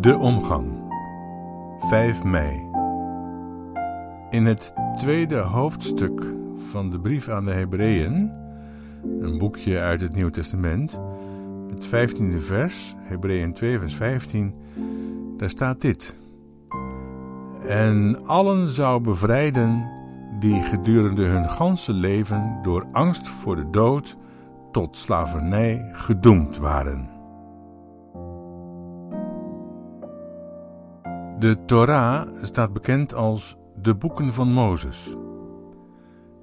[0.00, 0.68] De omgang.
[1.78, 2.66] 5 mei.
[4.30, 6.34] In het tweede hoofdstuk
[6.70, 8.32] van de brief aan de Hebreeën,
[9.20, 11.00] een boekje uit het Nieuw Testament,
[11.70, 14.54] het 15e vers, Hebreeën 2 vers 15,
[15.36, 16.16] daar staat dit.
[17.66, 19.88] En allen zou bevrijden
[20.38, 24.16] die gedurende hun ganse leven door angst voor de dood
[24.72, 27.09] tot slavernij gedoemd waren.
[31.40, 35.16] De Torah staat bekend als de boeken van Mozes.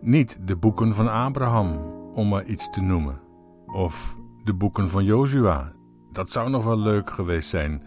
[0.00, 1.76] Niet de boeken van Abraham,
[2.14, 3.20] om maar iets te noemen.
[3.66, 5.72] Of de boeken van Jozua.
[6.12, 7.82] Dat zou nog wel leuk geweest zijn.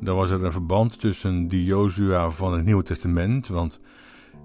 [0.00, 3.80] Dan was er een verband tussen die Jozua van het Nieuwe Testament, want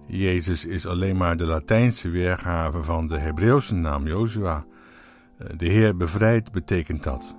[0.08, 4.66] Jezus is alleen maar de Latijnse weergave van de Hebreeuwse naam Jozua.
[5.58, 7.39] De Heer bevrijdt betekent dat.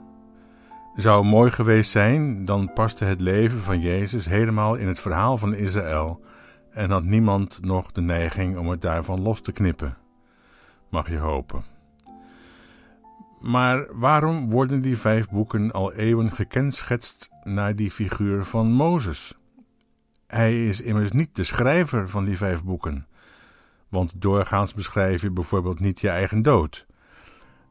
[0.95, 5.55] Zou mooi geweest zijn, dan paste het leven van Jezus helemaal in het verhaal van
[5.55, 6.25] Israël
[6.71, 9.97] en had niemand nog de neiging om het daarvan los te knippen.
[10.89, 11.65] Mag je hopen.
[13.41, 19.39] Maar waarom worden die vijf boeken al eeuwen gekenschetst naar die figuur van Mozes?
[20.27, 23.07] Hij is immers niet de schrijver van die vijf boeken,
[23.89, 26.87] want doorgaans beschrijf je bijvoorbeeld niet je eigen dood.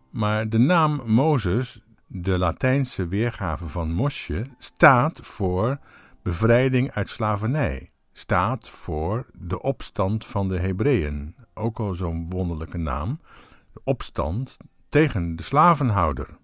[0.10, 5.80] Maar de naam Mozes, de Latijnse weergave van Mosje, staat voor
[6.22, 13.20] bevrijding uit slavernij, staat voor de opstand van de Hebreeën, ook al zo'n wonderlijke naam,
[13.74, 14.58] de opstand
[14.90, 16.38] tegen de slavenhouder.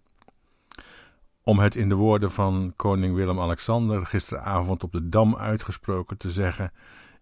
[1.44, 6.72] Om het in de woorden van koning Willem-Alexander gisteravond op de Dam uitgesproken te zeggen: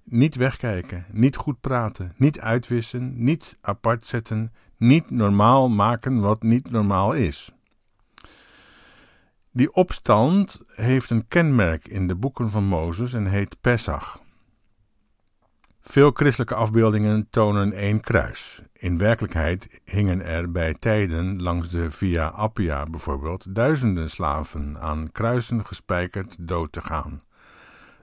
[0.04, 6.72] niet wegkijken, niet goed praten, niet uitwissen, niet apart zetten, niet normaal maken wat niet
[6.72, 7.52] normaal is.
[9.56, 14.22] Die opstand heeft een kenmerk in de boeken van Mozes en heet Pesach.
[15.80, 18.62] Veel christelijke afbeeldingen tonen één kruis.
[18.74, 25.66] In werkelijkheid hingen er bij tijden langs de Via Appia bijvoorbeeld duizenden slaven aan kruisen
[25.66, 27.24] gespijkerd dood te gaan.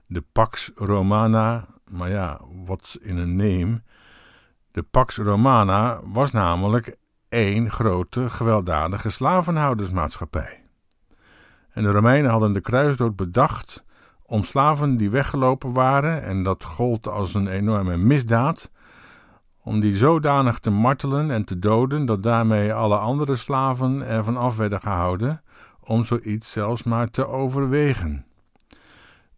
[0.07, 3.83] De Pax Romana, maar ja, what's in een name?
[4.71, 6.97] De Pax Romana was namelijk
[7.29, 10.61] één grote gewelddadige slavenhoudersmaatschappij.
[11.81, 13.85] En de Romeinen hadden de kruisdood bedacht
[14.23, 18.71] om slaven die weggelopen waren, en dat gold als een enorme misdaad,
[19.63, 24.57] om die zodanig te martelen en te doden dat daarmee alle andere slaven ervan af
[24.57, 25.41] werden gehouden
[25.81, 28.27] om zoiets zelfs maar te overwegen.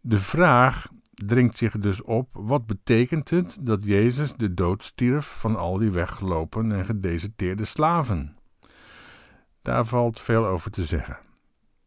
[0.01, 5.57] De vraag dringt zich dus op: wat betekent het dat Jezus de dood stierf van
[5.57, 8.37] al die weggelopen en gedeserteerde slaven?
[9.63, 11.31] Daar valt veel over te zeggen.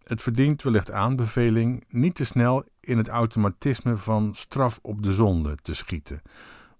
[0.06, 5.58] Het verdient wellicht aanbeveling niet te snel in het automatisme van straf op de zonde
[5.62, 6.22] te schieten.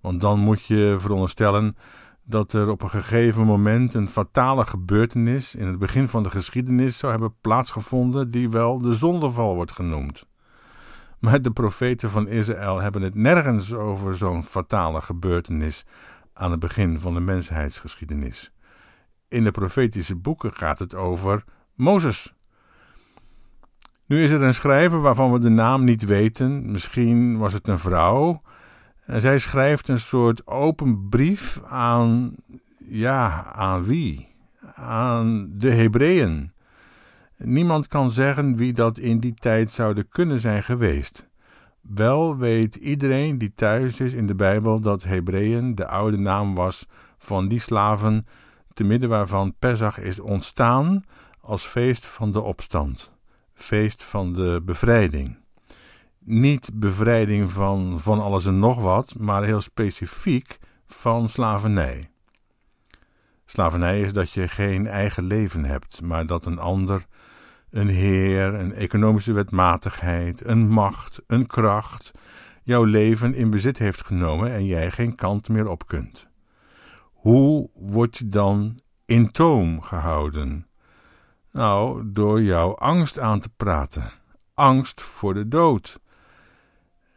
[0.02, 1.78] Want dan moet je veronderstellen
[2.24, 6.98] dat er op een gegeven moment een fatale gebeurtenis in het begin van de geschiedenis
[6.98, 10.26] zou hebben plaatsgevonden, die wel de zondeval wordt genoemd.
[11.20, 15.86] Maar de profeten van Israël hebben het nergens over zo'n fatale gebeurtenis
[16.34, 18.52] aan het begin van de mensheidsgeschiedenis.
[19.28, 21.44] In de profetische boeken gaat het over
[21.76, 22.35] Mozes.
[24.06, 27.80] Nu is er een schrijver waarvan we de naam niet weten, misschien was het een
[27.80, 28.42] vrouw.
[29.06, 32.36] En zij schrijft een soort open brief aan,
[32.78, 34.28] ja, aan wie?
[34.74, 36.52] Aan de Hebreeën.
[37.38, 41.30] Niemand kan zeggen wie dat in die tijd zouden kunnen zijn geweest.
[41.82, 46.88] Wel weet iedereen die thuis is in de Bijbel dat Hebreeën de oude naam was
[47.18, 48.28] van die slaven,
[48.74, 51.04] te midden waarvan Pesach is ontstaan
[51.42, 53.12] als feest van de opstand,
[53.56, 55.38] feest van de bevrijding.
[56.20, 60.58] Niet bevrijding van van alles en nog wat, maar heel specifiek
[60.88, 62.10] van slavernij.
[63.46, 67.06] Slavernij is dat je geen eigen leven hebt, maar dat een ander
[67.70, 72.12] een heer, een economische wetmatigheid, een macht, een kracht
[72.64, 76.28] jouw leven in bezit heeft genomen en jij geen kant meer op kunt.
[77.14, 80.68] Hoe word je dan in toom gehouden?
[81.56, 84.12] Nou, door jouw angst aan te praten.
[84.54, 86.00] Angst voor de dood.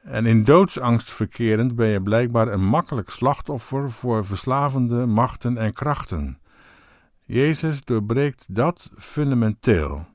[0.03, 6.39] En in doodsangst verkerend ben je blijkbaar een makkelijk slachtoffer voor verslavende machten en krachten.
[7.25, 10.07] Jezus doorbreekt dat fundamenteel.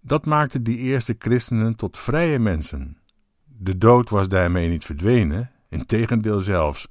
[0.00, 2.96] Dat maakte die eerste christenen tot vrije mensen.
[3.44, 6.88] De dood was daarmee niet verdwenen, integendeel zelfs.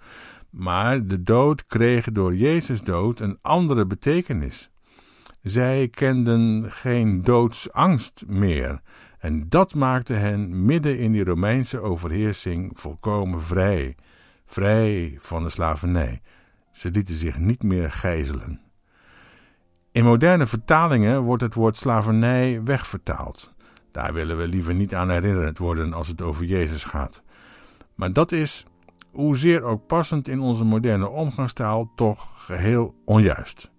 [0.49, 4.69] Maar de dood kreeg door Jezus dood een andere betekenis.
[5.41, 8.81] Zij kenden geen doodsangst meer
[9.19, 13.95] En dat maakte hen midden in die Romeinse overheersing volkomen vrij,
[14.45, 16.21] vrij van de slavernij.
[16.71, 18.61] Ze lieten zich niet meer gijzelen.
[19.91, 23.53] In moderne vertalingen wordt het woord slavernij wegvertaald.
[23.91, 27.23] Daar willen we liever niet aan herinnerd worden als het over Jezus gaat.
[27.95, 28.65] Maar dat is,
[29.11, 33.71] hoezeer ook passend in onze moderne omgangstaal, toch geheel onjuist.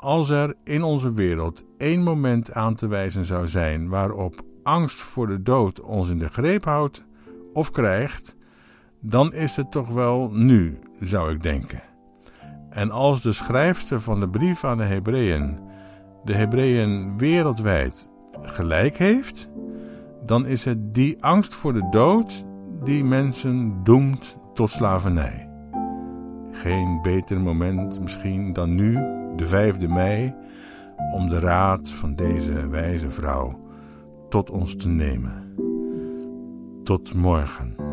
[0.00, 5.26] Als er in onze wereld één moment aan te wijzen zou zijn waarop angst voor
[5.26, 7.04] de dood ons in de greep houdt
[7.52, 8.36] of krijgt,
[9.00, 11.82] dan is het toch wel nu, zou ik denken.
[12.70, 15.58] En als de schrijfster van de brief aan de Hebreeën
[16.24, 18.08] de Hebreeën wereldwijd
[18.40, 19.48] gelijk heeft,
[20.26, 22.44] dan is het die angst voor de dood
[22.84, 25.48] die mensen doemt tot slavernij.
[26.52, 30.34] Geen beter moment misschien dan nu, de 5e mei,
[31.14, 33.60] om de raad van deze wijze vrouw
[34.28, 35.54] tot ons te nemen.
[36.84, 37.89] Tot morgen.